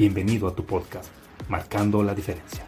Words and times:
Bienvenido 0.00 0.48
a 0.48 0.54
tu 0.54 0.64
podcast, 0.64 1.10
Marcando 1.50 2.02
la 2.02 2.14
Diferencia. 2.14 2.64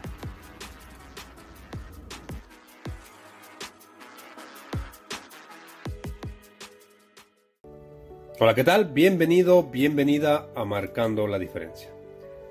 Hola, 8.39 8.53
¿qué 8.53 8.63
tal? 8.63 8.85
Bienvenido, 8.85 9.63
bienvenida 9.63 10.45
a 10.55 10.63
Marcando 10.63 11.25
la 11.25 11.39
Diferencia. 11.39 11.89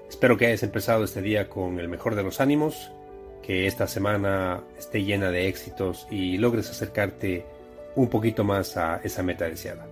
Espero 0.08 0.36
que 0.36 0.46
hayas 0.46 0.64
empezado 0.64 1.04
este 1.04 1.22
día 1.22 1.48
con 1.48 1.78
el 1.78 1.88
mejor 1.88 2.16
de 2.16 2.24
los 2.24 2.40
ánimos, 2.40 2.90
que 3.40 3.68
esta 3.68 3.86
semana 3.86 4.64
esté 4.76 5.04
llena 5.04 5.30
de 5.30 5.46
éxitos 5.46 6.08
y 6.10 6.38
logres 6.38 6.68
acercarte 6.68 7.46
un 7.94 8.08
poquito 8.08 8.42
más 8.42 8.76
a 8.76 8.96
esa 9.04 9.22
meta 9.22 9.44
deseada. 9.44 9.86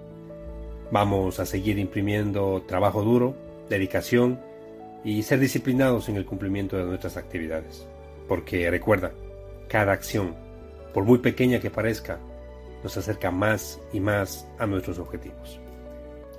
Vamos 0.90 1.38
a 1.38 1.46
seguir 1.46 1.78
imprimiendo 1.78 2.64
trabajo 2.66 3.04
duro, 3.04 3.36
dedicación 3.68 4.49
y 5.04 5.22
ser 5.22 5.38
disciplinados 5.38 6.08
en 6.08 6.16
el 6.16 6.26
cumplimiento 6.26 6.76
de 6.76 6.84
nuestras 6.84 7.16
actividades. 7.16 7.86
Porque 8.28 8.70
recuerda, 8.70 9.12
cada 9.68 9.92
acción, 9.92 10.34
por 10.92 11.04
muy 11.04 11.18
pequeña 11.18 11.60
que 11.60 11.70
parezca, 11.70 12.18
nos 12.82 12.96
acerca 12.96 13.30
más 13.30 13.80
y 13.92 14.00
más 14.00 14.46
a 14.58 14.66
nuestros 14.66 14.98
objetivos. 14.98 15.60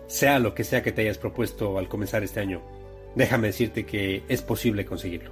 Sea 0.07 0.39
lo 0.39 0.53
que 0.53 0.63
sea 0.63 0.81
que 0.81 0.91
te 0.91 1.01
hayas 1.01 1.17
propuesto 1.17 1.77
al 1.77 1.87
comenzar 1.87 2.23
este 2.23 2.39
año, 2.39 2.61
déjame 3.15 3.47
decirte 3.47 3.85
que 3.85 4.23
es 4.27 4.41
posible 4.41 4.85
conseguirlo. 4.85 5.31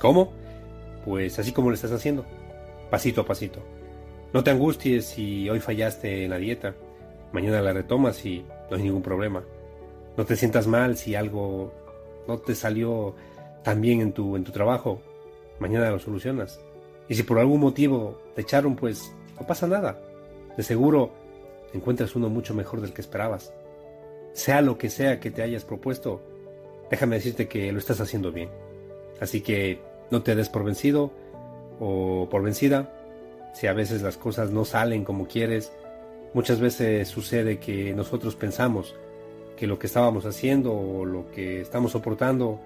¿Cómo? 0.00 0.32
Pues 1.04 1.38
así 1.38 1.52
como 1.52 1.70
lo 1.70 1.74
estás 1.74 1.92
haciendo, 1.92 2.24
pasito 2.90 3.22
a 3.22 3.26
pasito. 3.26 3.60
No 4.32 4.42
te 4.42 4.50
angusties 4.50 5.06
si 5.06 5.48
hoy 5.48 5.60
fallaste 5.60 6.24
en 6.24 6.30
la 6.30 6.38
dieta, 6.38 6.74
mañana 7.32 7.60
la 7.60 7.72
retomas 7.72 8.24
y 8.24 8.44
no 8.70 8.76
hay 8.76 8.82
ningún 8.82 9.02
problema. 9.02 9.44
No 10.16 10.24
te 10.24 10.36
sientas 10.36 10.66
mal 10.66 10.96
si 10.96 11.14
algo 11.14 11.72
no 12.26 12.38
te 12.38 12.54
salió 12.54 13.14
tan 13.62 13.80
bien 13.80 14.00
en 14.00 14.12
tu, 14.12 14.36
en 14.36 14.44
tu 14.44 14.52
trabajo, 14.52 15.00
mañana 15.58 15.90
lo 15.90 15.98
solucionas. 15.98 16.60
Y 17.08 17.14
si 17.14 17.22
por 17.22 17.38
algún 17.38 17.60
motivo 17.60 18.18
te 18.34 18.42
echaron, 18.42 18.76
pues 18.76 19.12
no 19.38 19.46
pasa 19.46 19.66
nada. 19.66 19.98
De 20.56 20.62
seguro 20.62 21.10
encuentras 21.72 22.14
uno 22.14 22.28
mucho 22.28 22.54
mejor 22.54 22.80
del 22.80 22.92
que 22.92 23.00
esperabas. 23.00 23.52
Sea 24.32 24.60
lo 24.62 24.78
que 24.78 24.90
sea 24.90 25.20
que 25.20 25.30
te 25.30 25.42
hayas 25.42 25.64
propuesto, 25.64 26.20
déjame 26.90 27.16
decirte 27.16 27.48
que 27.48 27.72
lo 27.72 27.78
estás 27.78 28.00
haciendo 28.00 28.32
bien. 28.32 28.48
Así 29.20 29.40
que 29.40 29.80
no 30.10 30.22
te 30.22 30.34
des 30.34 30.48
por 30.48 30.64
vencido 30.64 31.12
o 31.80 32.28
por 32.30 32.42
vencida. 32.42 32.90
Si 33.54 33.66
a 33.66 33.72
veces 33.72 34.02
las 34.02 34.16
cosas 34.16 34.50
no 34.50 34.64
salen 34.64 35.04
como 35.04 35.26
quieres, 35.28 35.72
muchas 36.32 36.60
veces 36.60 37.08
sucede 37.08 37.58
que 37.58 37.94
nosotros 37.94 38.34
pensamos 38.34 38.94
que 39.56 39.66
lo 39.66 39.78
que 39.78 39.86
estábamos 39.86 40.26
haciendo 40.26 40.72
o 40.72 41.04
lo 41.04 41.30
que 41.30 41.60
estamos 41.60 41.92
soportando, 41.92 42.60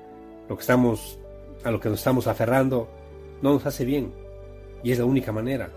lo 0.49 0.57
que 0.57 0.61
estamos 0.61 1.19
a 1.65 1.71
lo 1.71 1.81
que 1.81 1.89
nos 1.89 1.99
estamos 1.99 2.27
aferrando, 2.27 2.89
no 3.43 3.53
nos 3.53 3.67
hace 3.67 3.85
bien. 3.85 4.13
Y 4.83 4.93
es 4.93 4.99
la 4.99 5.05
única 5.05 5.33
manera. 5.33 5.71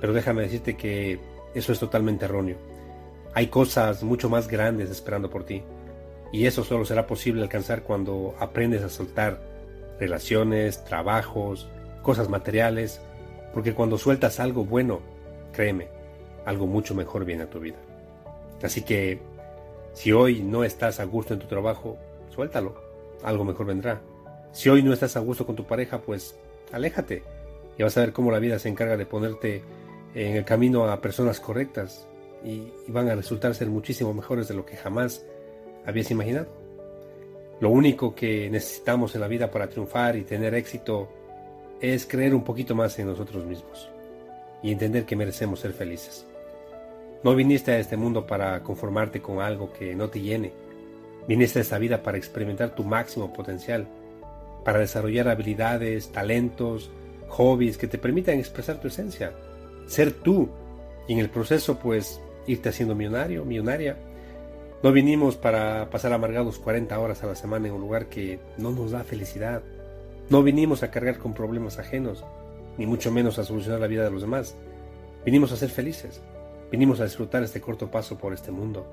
Pero 0.00 0.12
déjame 0.12 0.42
decirte 0.42 0.76
que 0.76 1.18
eso 1.54 1.72
es 1.72 1.78
totalmente 1.78 2.26
erróneo. 2.26 2.58
Hay 3.34 3.48
cosas 3.48 4.02
mucho 4.02 4.28
más 4.28 4.48
grandes 4.48 4.90
esperando 4.90 5.30
por 5.30 5.44
ti. 5.44 5.62
Y 6.32 6.46
eso 6.46 6.64
solo 6.64 6.84
será 6.84 7.06
posible 7.06 7.42
alcanzar 7.42 7.82
cuando 7.82 8.34
aprendes 8.38 8.82
a 8.82 8.88
soltar 8.88 9.40
relaciones, 9.98 10.84
trabajos, 10.84 11.68
cosas 12.02 12.28
materiales, 12.28 13.00
porque 13.54 13.74
cuando 13.74 13.96
sueltas 13.96 14.38
algo 14.38 14.64
bueno, 14.64 15.00
créeme, 15.52 15.88
algo 16.44 16.66
mucho 16.66 16.94
mejor 16.94 17.24
viene 17.24 17.44
a 17.44 17.50
tu 17.50 17.60
vida. 17.60 17.76
Así 18.62 18.82
que 18.82 19.18
si 19.96 20.12
hoy 20.12 20.42
no 20.42 20.62
estás 20.62 21.00
a 21.00 21.04
gusto 21.04 21.32
en 21.32 21.40
tu 21.40 21.46
trabajo, 21.46 21.96
suéltalo, 22.28 22.74
algo 23.22 23.44
mejor 23.46 23.64
vendrá. 23.64 24.02
Si 24.52 24.68
hoy 24.68 24.82
no 24.82 24.92
estás 24.92 25.16
a 25.16 25.20
gusto 25.20 25.46
con 25.46 25.56
tu 25.56 25.64
pareja, 25.64 26.02
pues 26.02 26.36
aléjate 26.70 27.22
y 27.78 27.82
vas 27.82 27.96
a 27.96 28.00
ver 28.00 28.12
cómo 28.12 28.30
la 28.30 28.38
vida 28.38 28.58
se 28.58 28.68
encarga 28.68 28.98
de 28.98 29.06
ponerte 29.06 29.62
en 30.14 30.36
el 30.36 30.44
camino 30.44 30.84
a 30.84 31.00
personas 31.00 31.40
correctas 31.40 32.06
y, 32.44 32.70
van 32.88 33.08
a 33.08 33.14
resultar 33.14 33.54
ser 33.54 33.68
muchísimo 33.68 34.12
mejores 34.12 34.48
de 34.48 34.54
lo 34.54 34.66
que 34.66 34.76
jamás 34.76 35.24
habías 35.86 36.10
imaginado. 36.10 36.48
Lo 37.60 37.70
único 37.70 38.14
que 38.14 38.50
necesitamos 38.50 39.14
en 39.14 39.22
la 39.22 39.28
vida 39.28 39.50
para 39.50 39.70
triunfar 39.70 40.14
y 40.16 40.24
tener 40.24 40.54
éxito 40.54 41.08
es 41.80 42.04
creer 42.04 42.34
un 42.34 42.44
poquito 42.44 42.74
más 42.74 42.98
en 42.98 43.06
nosotros 43.06 43.46
mismos 43.46 43.88
y 44.62 44.72
entender 44.72 45.06
que 45.06 45.16
merecemos 45.16 45.60
ser 45.60 45.72
felices. 45.72 46.26
No 47.22 47.34
viniste 47.34 47.72
a 47.72 47.78
este 47.78 47.96
mundo 47.96 48.26
para 48.26 48.62
conformarte 48.62 49.20
con 49.20 49.40
algo 49.40 49.72
que 49.72 49.94
no 49.94 50.08
te 50.08 50.20
llene. 50.20 50.52
Viniste 51.26 51.58
a 51.58 51.62
esta 51.62 51.78
vida 51.78 52.02
para 52.02 52.18
experimentar 52.18 52.74
tu 52.74 52.84
máximo 52.84 53.32
potencial, 53.32 53.88
para 54.64 54.78
desarrollar 54.78 55.28
habilidades, 55.28 56.12
talentos, 56.12 56.90
hobbies 57.28 57.78
que 57.78 57.88
te 57.88 57.98
permitan 57.98 58.38
expresar 58.38 58.80
tu 58.80 58.88
esencia, 58.88 59.32
ser 59.86 60.12
tú 60.12 60.48
y 61.08 61.14
en 61.14 61.18
el 61.18 61.30
proceso 61.30 61.78
pues 61.78 62.20
irte 62.46 62.68
haciendo 62.68 62.94
millonario, 62.94 63.44
millonaria. 63.44 63.96
No 64.82 64.92
vinimos 64.92 65.36
para 65.36 65.90
pasar 65.90 66.12
amargados 66.12 66.58
40 66.58 66.98
horas 66.98 67.22
a 67.22 67.26
la 67.26 67.34
semana 67.34 67.68
en 67.68 67.74
un 67.74 67.80
lugar 67.80 68.06
que 68.06 68.38
no 68.56 68.70
nos 68.70 68.92
da 68.92 69.04
felicidad. 69.04 69.62
No 70.28 70.42
vinimos 70.42 70.82
a 70.82 70.90
cargar 70.90 71.18
con 71.18 71.34
problemas 71.34 71.78
ajenos, 71.78 72.24
ni 72.76 72.86
mucho 72.86 73.10
menos 73.10 73.38
a 73.38 73.44
solucionar 73.44 73.80
la 73.80 73.86
vida 73.86 74.04
de 74.04 74.10
los 74.10 74.20
demás. 74.20 74.54
Vinimos 75.24 75.50
a 75.50 75.56
ser 75.56 75.70
felices. 75.70 76.20
Vinimos 76.70 77.00
a 77.00 77.04
disfrutar 77.04 77.42
este 77.42 77.60
corto 77.60 77.90
paso 77.90 78.18
por 78.18 78.32
este 78.32 78.50
mundo. 78.50 78.86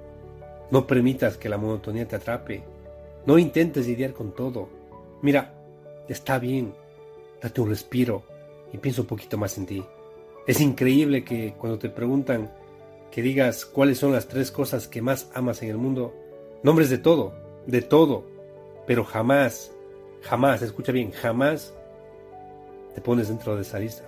No 0.72 0.88
permitas 0.88 1.38
que 1.38 1.50
la 1.50 1.58
monotonía 1.58 2.08
te 2.08 2.16
atrape. 2.16 2.64
No 3.26 3.38
intentes 3.38 3.88
lidiar 3.88 4.14
con 4.14 4.34
todo. 4.34 4.70
Mira, 5.22 5.54
está 6.08 6.40
bien. 6.40 6.74
Date 7.42 7.62
un 7.62 7.70
respiro 7.70 8.24
y 8.72 8.78
piensa 8.78 9.02
un 9.02 9.08
poquito 9.08 9.38
más 9.38 9.58
en 9.58 9.66
ti. 9.66 9.84
Es 10.46 10.60
increíble 10.60 11.24
que 11.24 11.54
cuando 11.58 11.80
te 11.80 11.90
preguntan 11.90 12.52
que 13.12 13.22
digas 13.22 13.66
cuáles 13.66 14.00
son 14.00 14.12
las 14.12 14.28
tres 14.28 14.52
cosas 14.52 14.88
que 14.88 15.02
más 15.02 15.30
amas 15.34 15.62
en 15.62 15.70
el 15.70 15.78
mundo, 15.78 16.14
nombres 16.64 16.90
de 16.90 16.98
todo, 16.98 17.34
de 17.68 17.82
todo, 17.82 18.26
pero 18.88 19.06
jamás, 19.06 19.72
jamás, 20.22 20.62
escucha 20.62 20.92
bien, 20.92 21.12
jamás 21.12 21.74
te 22.96 23.02
pones 23.02 23.30
dentro 23.30 23.56
de 23.56 23.62
esa 23.62 23.80
lista. 23.80 24.04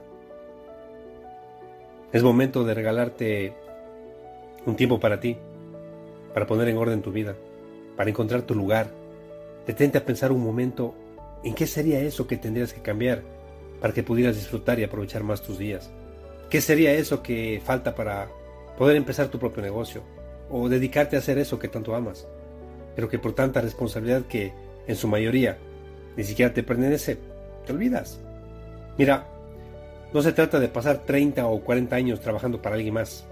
Es 2.12 2.24
momento 2.24 2.64
de 2.64 2.74
regalarte 2.74 3.54
un 4.66 4.76
tiempo 4.76 5.00
para 5.00 5.20
ti, 5.20 5.38
para 6.34 6.48
poner 6.48 6.68
en 6.68 6.78
orden 6.78 7.02
tu 7.02 7.12
vida, 7.12 7.36
para 7.96 8.10
encontrar 8.10 8.42
tu 8.44 8.56
lugar. 8.56 8.90
Detente 9.68 9.98
a 9.98 10.06
pensar 10.06 10.32
un 10.32 10.44
momento 10.44 10.94
en 11.44 11.54
qué 11.54 11.68
sería 11.68 12.00
eso 12.02 12.28
que 12.28 12.38
tendrías 12.38 12.74
que 12.74 12.82
cambiar 12.82 13.22
para 13.80 13.94
que 13.94 14.04
pudieras 14.04 14.36
disfrutar 14.36 14.80
y 14.80 14.84
aprovechar 14.84 15.24
más 15.24 15.42
tus 15.42 15.58
días. 15.58 15.92
¿Qué 16.50 16.62
sería 16.62 16.94
eso 16.94 17.22
que 17.22 17.62
falta 17.64 17.96
para 17.96 18.30
poder 18.78 18.96
empezar 18.98 19.28
tu 19.28 19.40
propio 19.40 19.64
negocio 19.64 20.02
o 20.50 20.70
dedicarte 20.70 21.16
a 21.16 21.20
hacer 21.20 21.38
eso 21.38 21.60
que 21.60 21.68
tanto 21.68 21.96
amas, 21.96 22.28
pero 22.96 23.10
que 23.10 23.20
por 23.20 23.34
tanta 23.34 23.62
responsabilidad 23.62 24.24
que 24.26 24.54
en 24.88 24.96
su 24.96 25.08
mayoría 25.08 25.58
ni 26.16 26.24
siquiera 26.24 26.54
te 26.54 26.64
pertenece, 26.64 27.18
te 27.66 27.74
olvidas? 27.74 28.20
Mira, 28.98 29.28
no 30.14 30.22
se 30.22 30.32
trata 30.32 30.60
de 30.60 30.70
pasar 30.70 31.00
30 31.06 31.46
o 31.48 31.62
40 31.62 31.96
años 31.96 32.22
trabajando 32.22 32.62
para 32.62 32.76
alguien 32.76 32.94
más, 32.94 33.28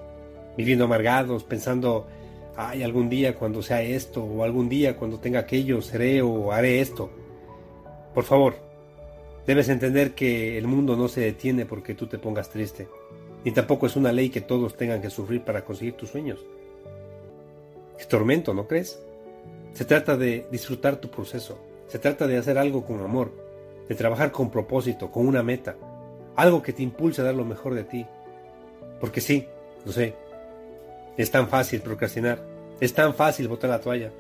viviendo 0.58 0.86
amargados, 0.86 1.44
pensando, 1.44 2.08
ay, 2.56 2.84
algún 2.84 3.10
día 3.10 3.36
cuando 3.36 3.62
sea 3.62 3.82
esto, 3.82 4.24
o 4.24 4.44
algún 4.44 4.70
día 4.70 4.98
cuando 4.98 5.20
tenga 5.20 5.40
aquello, 5.40 5.82
seré 5.82 6.22
o 6.22 6.52
haré 6.52 6.82
esto. 6.82 7.10
Por 8.14 8.24
favor, 8.24 8.56
Debes 9.46 9.68
entender 9.68 10.14
que 10.14 10.58
el 10.58 10.68
mundo 10.68 10.96
no 10.96 11.10
se 11.10 11.20
detiene 11.20 11.66
porque 11.66 11.96
tú 11.96 12.08
te 12.08 12.18
pongas 12.18 12.50
triste, 12.50 12.88
ni 13.44 13.52
tampoco 13.52 13.88
es 13.88 13.98
una 13.98 14.14
ley 14.14 14.30
que 14.30 14.40
todos 14.40 14.78
tengan 14.78 15.02
que 15.02 15.10
sufrir 15.10 15.42
para 15.42 15.66
conseguir 15.66 15.96
tus 15.96 16.12
sueños. 16.12 16.40
Es 18.00 18.08
tormento, 18.08 18.54
¿no 18.54 18.68
crees? 18.68 19.00
Se 19.74 19.84
trata 19.84 20.16
de 20.16 20.48
disfrutar 20.50 20.96
tu 20.98 21.10
proceso, 21.10 21.58
se 21.88 22.00
trata 22.00 22.26
de 22.26 22.38
hacer 22.38 22.58
algo 22.58 22.86
con 22.86 23.02
amor, 23.02 23.34
de 23.90 23.96
trabajar 23.96 24.32
con 24.32 24.50
propósito, 24.50 25.12
con 25.12 25.28
una 25.28 25.44
meta, 25.44 25.76
algo 26.38 26.62
que 26.62 26.72
te 26.72 26.84
impulse 26.84 27.20
a 27.20 27.26
dar 27.26 27.36
lo 27.36 27.44
mejor 27.44 27.74
de 27.76 27.84
ti. 27.84 28.06
Porque 29.02 29.20
sí, 29.20 29.46
lo 29.86 29.92
sé, 29.92 30.14
es 31.18 31.31
tan 31.31 31.48
fácil 31.48 31.81
procrastinar, 31.81 32.44
es 32.80 32.94
tan 32.94 33.13
fácil 33.13 33.48
botar 33.48 33.69
la 33.69 33.81
toalla. 33.81 34.12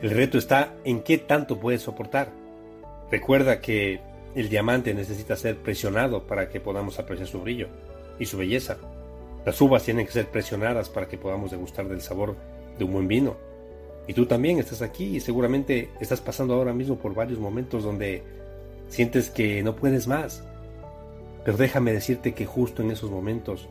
El 0.00 0.10
reto 0.10 0.38
está 0.38 0.74
en 0.84 1.02
qué 1.02 1.18
tanto 1.18 1.58
puedes 1.58 1.82
soportar. 1.82 2.28
Recuerda 3.10 3.60
que 3.60 4.00
el 4.34 4.48
diamante 4.48 4.92
necesita 4.94 5.36
ser 5.36 5.56
presionado 5.56 6.26
para 6.26 6.48
que 6.48 6.60
podamos 6.60 6.98
apreciar 6.98 7.28
su 7.28 7.40
brillo 7.40 7.68
y 8.18 8.26
su 8.26 8.36
belleza. 8.36 8.76
Las 9.44 9.60
uvas 9.60 9.84
tienen 9.84 10.06
que 10.06 10.12
ser 10.12 10.26
presionadas 10.26 10.88
para 10.88 11.08
que 11.08 11.18
podamos 11.18 11.50
degustar 11.50 11.88
del 11.88 12.00
sabor 12.00 12.36
de 12.78 12.84
un 12.84 12.92
buen 12.92 13.08
vino. 13.08 13.36
Y 14.06 14.14
tú 14.14 14.26
también 14.26 14.58
estás 14.58 14.82
aquí 14.82 15.16
y 15.16 15.20
seguramente 15.20 15.90
estás 16.00 16.20
pasando 16.20 16.54
ahora 16.54 16.72
mismo 16.72 16.96
por 16.96 17.14
varios 17.14 17.38
momentos 17.38 17.84
donde 17.84 18.22
sientes 18.88 19.30
que 19.30 19.62
no 19.62 19.76
puedes 19.76 20.06
más. 20.06 20.44
Pero 21.44 21.56
déjame 21.56 21.92
decirte 21.92 22.34
que 22.34 22.46
justo 22.46 22.82
en 22.82 22.90
esos 22.90 23.10
momentos 23.10 23.68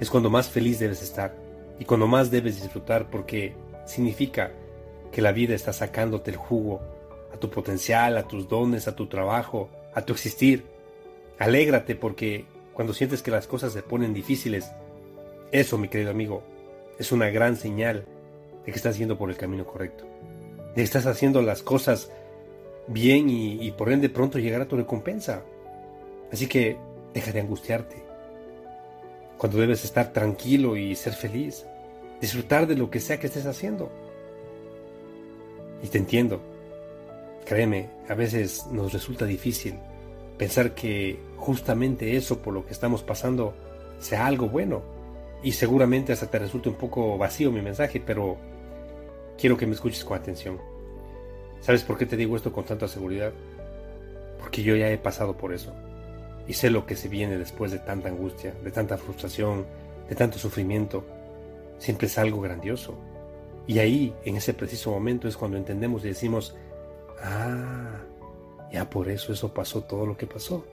es 0.00 0.10
cuando 0.10 0.30
más 0.30 0.48
feliz 0.48 0.78
debes 0.78 1.02
estar 1.02 1.34
y 1.82 1.84
cuando 1.84 2.06
más 2.06 2.30
debes 2.30 2.62
disfrutar 2.62 3.10
porque 3.10 3.54
significa 3.86 4.52
que 5.10 5.20
la 5.20 5.32
vida 5.32 5.56
está 5.56 5.72
sacándote 5.72 6.30
el 6.30 6.36
jugo 6.36 6.80
a 7.34 7.38
tu 7.38 7.50
potencial, 7.50 8.16
a 8.18 8.28
tus 8.28 8.48
dones, 8.48 8.86
a 8.86 8.94
tu 8.94 9.08
trabajo, 9.08 9.68
a 9.92 10.02
tu 10.02 10.12
existir. 10.12 10.62
Alégrate 11.40 11.96
porque 11.96 12.44
cuando 12.72 12.94
sientes 12.94 13.20
que 13.20 13.32
las 13.32 13.48
cosas 13.48 13.72
se 13.72 13.82
ponen 13.82 14.14
difíciles, 14.14 14.70
eso, 15.50 15.76
mi 15.76 15.88
querido 15.88 16.12
amigo, 16.12 16.44
es 17.00 17.10
una 17.10 17.30
gran 17.30 17.56
señal 17.56 18.04
de 18.64 18.70
que 18.70 18.76
estás 18.76 18.96
yendo 18.96 19.18
por 19.18 19.28
el 19.28 19.36
camino 19.36 19.66
correcto. 19.66 20.06
De 20.68 20.74
que 20.76 20.82
estás 20.82 21.06
haciendo 21.06 21.42
las 21.42 21.64
cosas 21.64 22.12
bien 22.86 23.28
y, 23.28 23.60
y 23.60 23.72
por 23.72 23.90
ende 23.90 24.08
pronto 24.08 24.38
llegará 24.38 24.68
tu 24.68 24.76
recompensa. 24.76 25.42
Así 26.30 26.46
que 26.46 26.76
deja 27.12 27.32
de 27.32 27.40
angustiarte. 27.40 28.04
Cuando 29.36 29.58
debes 29.58 29.84
estar 29.84 30.12
tranquilo 30.12 30.76
y 30.76 30.94
ser 30.94 31.14
feliz. 31.14 31.66
Disfrutar 32.22 32.68
de 32.68 32.76
lo 32.76 32.88
que 32.88 33.00
sea 33.00 33.18
que 33.18 33.26
estés 33.26 33.46
haciendo. 33.46 33.90
Y 35.82 35.88
te 35.88 35.98
entiendo. 35.98 36.40
Créeme, 37.44 37.90
a 38.08 38.14
veces 38.14 38.64
nos 38.70 38.92
resulta 38.92 39.26
difícil 39.26 39.74
pensar 40.38 40.72
que 40.72 41.18
justamente 41.36 42.16
eso 42.16 42.38
por 42.38 42.54
lo 42.54 42.64
que 42.64 42.72
estamos 42.72 43.02
pasando 43.02 43.54
sea 43.98 44.26
algo 44.26 44.48
bueno. 44.48 44.82
Y 45.42 45.50
seguramente 45.50 46.12
hasta 46.12 46.30
te 46.30 46.38
resulte 46.38 46.68
un 46.68 46.76
poco 46.76 47.18
vacío 47.18 47.50
mi 47.50 47.60
mensaje, 47.60 48.00
pero 48.00 48.36
quiero 49.36 49.56
que 49.56 49.66
me 49.66 49.74
escuches 49.74 50.04
con 50.04 50.16
atención. 50.16 50.60
¿Sabes 51.60 51.82
por 51.82 51.98
qué 51.98 52.06
te 52.06 52.16
digo 52.16 52.36
esto 52.36 52.52
con 52.52 52.64
tanta 52.64 52.86
seguridad? 52.86 53.32
Porque 54.38 54.62
yo 54.62 54.76
ya 54.76 54.88
he 54.90 54.98
pasado 54.98 55.36
por 55.36 55.52
eso. 55.52 55.72
Y 56.46 56.52
sé 56.52 56.70
lo 56.70 56.86
que 56.86 56.94
se 56.94 57.08
viene 57.08 57.36
después 57.36 57.72
de 57.72 57.80
tanta 57.80 58.08
angustia, 58.08 58.54
de 58.62 58.70
tanta 58.70 58.96
frustración, 58.96 59.66
de 60.08 60.14
tanto 60.14 60.38
sufrimiento. 60.38 61.04
Siempre 61.82 62.06
es 62.06 62.16
algo 62.16 62.40
grandioso. 62.40 62.94
Y 63.66 63.80
ahí, 63.80 64.14
en 64.24 64.36
ese 64.36 64.54
preciso 64.54 64.92
momento, 64.92 65.26
es 65.26 65.36
cuando 65.36 65.56
entendemos 65.56 66.04
y 66.04 66.08
decimos, 66.08 66.54
ah, 67.20 68.02
ya 68.70 68.88
por 68.88 69.08
eso 69.08 69.32
eso 69.32 69.52
pasó 69.52 69.82
todo 69.82 70.06
lo 70.06 70.16
que 70.16 70.28
pasó. 70.28 70.64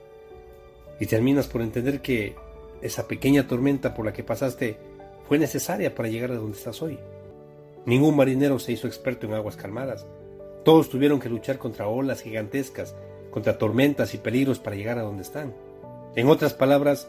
Y 1.00 1.06
terminas 1.06 1.48
por 1.48 1.62
entender 1.62 2.00
que 2.00 2.36
esa 2.80 3.08
pequeña 3.08 3.48
tormenta 3.48 3.92
por 3.92 4.06
la 4.06 4.12
que 4.12 4.22
pasaste 4.22 4.76
fue 5.26 5.36
necesaria 5.36 5.96
para 5.96 6.08
llegar 6.08 6.30
a 6.30 6.36
donde 6.36 6.56
estás 6.56 6.80
hoy. 6.80 6.96
Ningún 7.86 8.14
marinero 8.14 8.60
se 8.60 8.70
hizo 8.70 8.86
experto 8.86 9.26
en 9.26 9.34
aguas 9.34 9.56
calmadas. 9.56 10.06
Todos 10.64 10.90
tuvieron 10.90 11.18
que 11.18 11.28
luchar 11.28 11.58
contra 11.58 11.88
olas 11.88 12.22
gigantescas, 12.22 12.94
contra 13.32 13.58
tormentas 13.58 14.14
y 14.14 14.18
peligros 14.18 14.60
para 14.60 14.76
llegar 14.76 14.96
a 15.00 15.02
donde 15.02 15.22
están. 15.22 15.56
En 16.14 16.28
otras 16.28 16.54
palabras, 16.54 17.08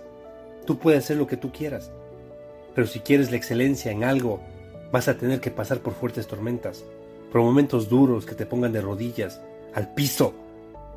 tú 0.65 0.80
puedes 0.80 1.03
hacer 1.03 1.18
lo 1.18 1.27
que 1.27 1.38
tú 1.38 1.51
quieras, 1.51 1.92
pero 2.75 2.88
si 2.88 3.00
quieres 3.00 3.31
la 3.31 3.38
excelencia 3.38 3.91
en 3.91 4.03
algo, 4.03 4.41
vas 4.91 5.07
a 5.07 5.18
tener 5.18 5.39
que 5.39 5.51
pasar 5.51 5.79
por 5.79 5.94
fuertes 5.94 6.27
tormentas, 6.27 6.83
por 7.31 7.41
momentos 7.41 7.89
duros 7.89 8.25
que 8.25 8.35
te 8.35 8.45
pongan 8.45 8.73
de 8.73 8.81
rodillas, 8.81 9.41
al 9.73 9.94
piso. 9.94 10.33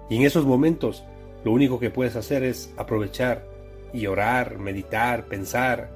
Y 0.08 0.16
en 0.16 0.22
esos 0.22 0.44
momentos, 0.44 1.04
lo 1.44 1.52
único 1.52 1.78
que 1.78 1.90
puedes 1.90 2.16
hacer 2.16 2.42
es 2.42 2.70
aprovechar 2.76 3.44
y 3.92 4.06
orar, 4.06 4.58
meditar, 4.58 5.26
pensar 5.26 5.90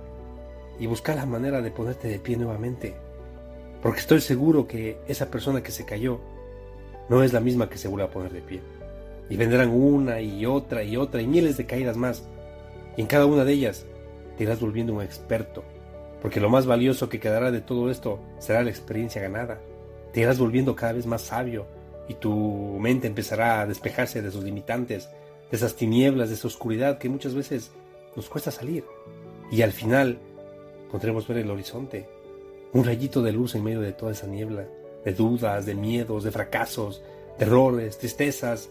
y 0.78 0.86
buscar 0.86 1.16
la 1.16 1.26
manera 1.26 1.60
de 1.60 1.70
ponerte 1.70 2.08
de 2.08 2.18
pie 2.18 2.36
nuevamente. 2.36 2.94
Porque 3.82 4.00
estoy 4.00 4.20
seguro 4.20 4.66
que 4.66 4.98
esa 5.08 5.30
persona 5.30 5.62
que 5.62 5.72
se 5.72 5.84
cayó 5.84 6.20
no 7.08 7.22
es 7.22 7.32
la 7.32 7.40
misma 7.40 7.68
que 7.68 7.78
se 7.78 7.88
vuelve 7.88 8.06
a 8.06 8.10
poner 8.10 8.32
de 8.32 8.42
pie. 8.42 8.60
Y 9.30 9.36
vendrán 9.36 9.70
una 9.70 10.20
y 10.20 10.46
otra 10.46 10.82
y 10.82 10.96
otra 10.96 11.20
y 11.20 11.26
miles 11.26 11.56
de 11.56 11.66
caídas 11.66 11.96
más. 11.96 12.24
Y 12.96 13.02
en 13.02 13.06
cada 13.06 13.26
una 13.26 13.44
de 13.44 13.52
ellas 13.52 13.86
te 14.38 14.44
irás 14.44 14.60
volviendo 14.60 14.94
un 14.94 15.02
experto 15.02 15.62
porque 16.22 16.40
lo 16.40 16.50
más 16.50 16.66
valioso 16.66 17.08
que 17.08 17.20
quedará 17.20 17.50
de 17.50 17.60
todo 17.60 17.90
esto 17.90 18.18
será 18.38 18.62
la 18.62 18.70
experiencia 18.70 19.22
ganada. 19.22 19.60
Te 20.12 20.20
irás 20.20 20.38
volviendo 20.38 20.74
cada 20.74 20.92
vez 20.92 21.06
más 21.06 21.22
sabio 21.22 21.66
y 22.08 22.14
tu 22.14 22.32
mente 22.80 23.06
empezará 23.06 23.60
a 23.60 23.66
despejarse 23.66 24.22
de 24.22 24.28
esos 24.28 24.42
limitantes, 24.42 25.08
de 25.50 25.56
esas 25.56 25.76
tinieblas, 25.76 26.28
de 26.28 26.34
esa 26.34 26.48
oscuridad 26.48 26.98
que 26.98 27.08
muchas 27.08 27.34
veces 27.34 27.70
nos 28.16 28.28
cuesta 28.28 28.50
salir. 28.50 28.84
Y 29.50 29.62
al 29.62 29.72
final 29.72 30.18
podremos 30.90 31.28
ver 31.28 31.38
el 31.38 31.50
horizonte, 31.50 32.08
un 32.72 32.84
rayito 32.84 33.22
de 33.22 33.32
luz 33.32 33.54
en 33.54 33.64
medio 33.64 33.80
de 33.80 33.92
toda 33.92 34.12
esa 34.12 34.26
niebla, 34.26 34.66
de 35.04 35.12
dudas, 35.12 35.66
de 35.66 35.74
miedos, 35.74 36.24
de 36.24 36.32
fracasos, 36.32 37.02
de 37.38 37.44
errores, 37.44 37.98
tristezas. 37.98 38.70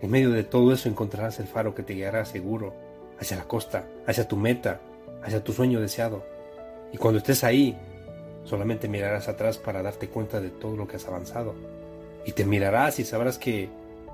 En 0.00 0.10
medio 0.10 0.30
de 0.30 0.44
todo 0.44 0.72
eso 0.72 0.88
encontrarás 0.88 1.40
el 1.40 1.46
faro 1.46 1.74
que 1.74 1.82
te 1.82 1.92
guiará 1.92 2.24
seguro 2.24 2.87
hacia 3.20 3.36
la 3.36 3.44
costa, 3.44 3.86
hacia 4.06 4.28
tu 4.28 4.36
meta, 4.36 4.80
hacia 5.22 5.42
tu 5.42 5.52
sueño 5.52 5.80
deseado. 5.80 6.24
Y 6.92 6.96
cuando 6.96 7.18
estés 7.18 7.44
ahí, 7.44 7.76
solamente 8.44 8.88
mirarás 8.88 9.28
atrás 9.28 9.58
para 9.58 9.82
darte 9.82 10.08
cuenta 10.08 10.40
de 10.40 10.50
todo 10.50 10.76
lo 10.76 10.86
que 10.86 10.96
has 10.96 11.06
avanzado. 11.06 11.54
Y 12.24 12.32
te 12.32 12.44
mirarás 12.44 12.98
y 12.98 13.04
sabrás 13.04 13.38
que 13.38 13.68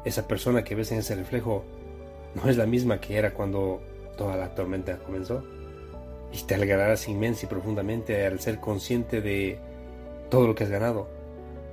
esa 0.04 0.28
persona 0.28 0.64
que 0.64 0.75
ves 0.75 0.92
en 0.92 0.99
ese 0.99 1.14
reflejo 1.14 1.64
no 2.34 2.50
es 2.50 2.56
la 2.56 2.66
misma 2.66 3.00
que 3.00 3.16
era 3.16 3.32
cuando 3.32 3.80
toda 4.16 4.37
la 4.37 4.54
tormenta 4.54 4.99
comenzó. 4.99 5.42
Y 6.32 6.42
te 6.42 6.56
alegrarás 6.56 7.08
inmensa 7.08 7.46
y 7.46 7.49
profundamente 7.49 8.26
al 8.26 8.40
ser 8.40 8.58
consciente 8.58 9.20
de 9.20 9.58
todo 10.30 10.49
lo 10.49 10.54
que 10.54 10.64
has 10.64 10.70
ganado, 10.70 11.08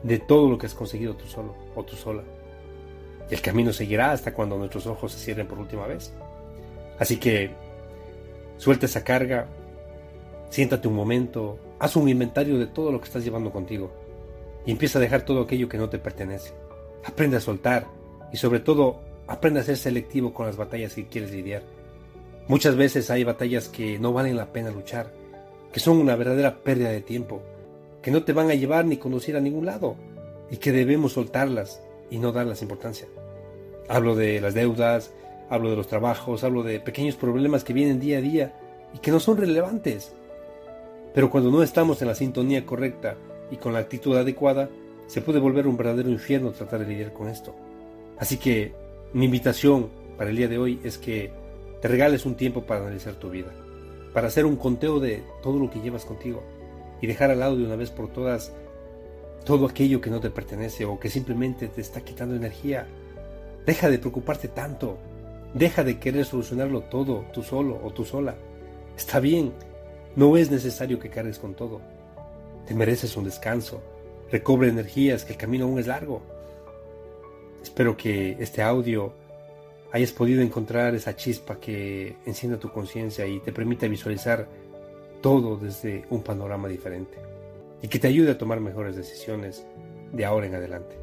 de 0.04 0.20
todo 0.20 0.50
lo 0.50 0.58
que 0.58 0.68
has 0.68 0.76
conseguido 0.76 1.16
tú 1.16 1.26
solo 1.26 1.56
o 1.76 1.84
tú 1.84 1.96
sola. 1.96 2.24
Y 3.30 3.34
el 3.34 3.42
camino 3.42 3.74
seguirá 3.74 4.12
hasta 4.12 4.34
cuando 4.34 4.58
nuestros 4.58 4.86
ojos 4.86 5.14
se 5.14 5.20
cierren 5.20 5.48
por 5.48 5.58
última 5.58 5.88
vez. 5.88 6.14
Así 7.02 7.18
que 7.18 7.52
suelta 8.58 8.86
esa 8.86 9.04
carga, 9.04 9.50
Siéntate 10.52 10.90
un 10.90 10.96
momento, 10.96 11.58
haz 11.80 11.96
un 11.96 12.10
inventario 12.10 12.60
de 12.60 12.68
todo 12.68 12.92
lo 12.92 13.00
que 13.00 13.06
estás 13.06 13.24
llevando 13.24 13.52
contigo 13.52 13.90
y 14.66 14.72
empieza 14.72 15.00
a 15.00 15.02
dejar 15.02 15.22
todo 15.22 15.40
aquello 15.40 15.70
que 15.70 15.78
no 15.78 15.88
te 15.88 15.98
pertenece. 15.98 16.52
Aprende 17.06 17.38
a 17.38 17.40
soltar 17.40 17.88
y 18.34 18.38
sobre 18.38 18.60
todo 18.60 19.00
aprende 19.28 19.62
a 19.62 19.64
ser 19.64 19.78
selectivo 19.78 20.34
con 20.34 20.48
las 20.48 20.58
batallas 20.58 20.94
que 20.94 21.08
quieres 21.08 21.32
lidiar. 21.32 21.64
Muchas 22.50 22.76
veces 22.76 23.10
hay 23.10 23.24
batallas 23.24 23.70
que 23.70 23.98
no 23.98 24.12
valen 24.12 24.36
la 24.36 24.52
pena 24.52 24.72
luchar, 24.72 25.14
que 25.72 25.80
son 25.80 26.00
una 26.00 26.18
verdadera 26.18 26.58
pérdida 26.58 26.90
de 26.90 27.00
tiempo, 27.00 27.42
que 28.02 28.12
no 28.12 28.26
te 28.26 28.34
van 28.34 28.52
a 28.52 28.56
llevar 28.56 28.84
ni 28.84 28.98
conducir 28.98 29.38
a 29.38 29.42
ningún 29.42 29.66
lado 29.66 29.96
y 30.50 30.58
que 30.58 30.74
debemos 30.74 31.14
soltarlas 31.14 31.82
y 32.10 32.18
no 32.18 32.34
darlas 32.34 32.62
importancia. 32.62 33.08
Hablo 33.88 34.18
de 34.18 34.42
las 34.42 34.54
deudas, 34.54 35.14
hablo 35.52 35.70
de 35.70 35.76
los 35.76 35.88
trabajos, 35.88 36.46
hablo 36.46 36.64
de 36.64 36.80
pequeños 36.80 37.18
problemas 37.18 37.66
que 37.66 37.74
vienen 37.74 38.00
día 38.00 38.20
a 38.20 38.22
día 38.22 38.54
y 38.96 39.00
que 39.00 39.12
no 39.12 39.20
son 39.20 39.36
relevantes. 39.36 40.14
Pero 41.14 41.30
cuando 41.30 41.52
no 41.52 41.62
estamos 41.62 42.02
en 42.02 42.08
la 42.08 42.16
sintonía 42.16 42.66
correcta 42.66 43.18
y 43.52 43.58
con 43.58 43.74
la 43.74 43.80
actitud 43.80 44.16
adecuada, 44.16 44.70
se 45.08 45.22
puede 45.22 45.40
volver 45.40 45.68
un 45.68 45.76
verdadero 45.76 46.10
infierno 46.10 46.52
tratar 46.52 46.80
de 46.80 46.88
lidiar 46.88 47.12
con 47.12 47.28
esto. 47.28 47.54
Así 48.18 48.38
que 48.38 48.74
mi 49.12 49.26
invitación 49.26 49.90
para 50.18 50.30
el 50.30 50.38
día 50.38 50.48
de 50.48 50.58
hoy 50.58 50.80
es 50.86 50.98
que 50.98 51.32
te 51.82 51.90
regales 51.90 52.26
un 52.26 52.36
tiempo 52.36 52.62
para 52.62 52.80
analizar 52.80 53.16
tu 53.16 53.30
vida, 53.30 53.52
para 54.14 54.28
hacer 54.28 54.46
un 54.46 54.56
conteo 54.56 55.02
de 55.02 55.22
todo 55.44 55.60
lo 55.60 55.70
que 55.70 55.82
llevas 55.82 56.06
contigo 56.06 56.44
y 57.02 57.08
dejar 57.08 57.30
al 57.30 57.40
lado 57.40 57.58
de 57.58 57.66
una 57.66 57.76
vez 57.76 57.90
por 57.92 58.08
todas 58.08 58.54
todo 59.44 59.66
aquello 59.66 60.00
que 60.00 60.10
no 60.10 60.22
te 60.22 60.30
pertenece 60.30 60.86
o 60.86 60.98
que 60.98 61.10
simplemente 61.10 61.68
te 61.68 61.82
está 61.82 62.02
quitando 62.02 62.36
energía. 62.36 62.88
Deja 63.66 63.90
de 63.90 64.00
preocuparte 64.00 64.48
tanto. 64.48 64.98
Deja 65.54 65.84
de 65.84 66.00
querer 66.00 66.26
solucionarlo 66.26 66.82
todo 66.82 67.26
tú 67.34 67.44
solo 67.44 67.80
o 67.84 67.92
tú 67.92 68.06
sola. 68.06 68.36
Está 68.98 69.20
bien, 69.20 69.54
no 70.16 70.38
es 70.38 70.52
necesario 70.52 71.00
que 71.00 71.10
cargues 71.10 71.40
con 71.40 71.56
todo. 71.56 71.82
Te 72.66 72.74
mereces 72.74 73.18
un 73.18 73.26
descanso. 73.26 73.82
Recobre 74.32 74.70
energías, 74.70 75.26
que 75.26 75.34
el 75.34 75.38
camino 75.38 75.66
aún 75.66 75.80
es 75.80 75.88
largo. 75.88 76.22
Espero 77.62 77.98
que 77.98 78.38
este 78.40 78.62
audio 78.62 79.14
hayas 79.92 80.12
podido 80.12 80.42
encontrar 80.42 80.96
esa 80.96 81.16
chispa 81.16 81.60
que 81.60 82.16
encienda 82.26 82.58
tu 82.58 82.72
conciencia 82.72 83.28
y 83.28 83.40
te 83.40 83.52
permita 83.52 83.88
visualizar 83.88 84.48
todo 85.22 85.58
desde 85.58 86.06
un 86.10 86.24
panorama 86.24 86.68
diferente 86.68 87.18
y 87.82 87.88
que 87.88 88.00
te 88.00 88.08
ayude 88.08 88.32
a 88.32 88.38
tomar 88.38 88.60
mejores 88.60 88.96
decisiones 88.96 89.66
de 90.12 90.26
ahora 90.26 90.48
en 90.48 90.56
adelante. 90.56 90.96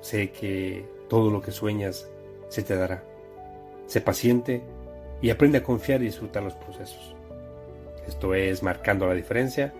Sé 0.00 0.30
que 0.30 0.84
todo 1.08 1.30
lo 1.30 1.40
que 1.40 1.52
sueñas 1.52 2.08
se 2.48 2.62
te 2.62 2.76
dará. 2.76 3.07
Sé 3.88 4.00
paciente 4.00 4.62
y 5.20 5.30
aprende 5.30 5.58
a 5.58 5.62
confiar 5.64 6.02
y 6.02 6.06
disfrutar 6.06 6.44
los 6.44 6.54
procesos. 6.54 7.16
Esto 8.06 8.34
es 8.34 8.62
Marcando 8.62 9.08
la 9.08 9.14
Diferencia. 9.14 9.72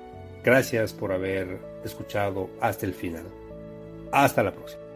Gracias 0.42 0.92
por 0.92 1.12
haber 1.12 1.58
escuchado 1.84 2.50
hasta 2.60 2.86
el 2.86 2.94
final. 2.94 3.24
Hasta 4.10 4.42
la 4.42 4.52
próxima. 4.52 4.87